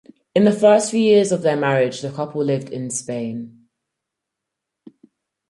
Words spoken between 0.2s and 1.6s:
In the first few years of their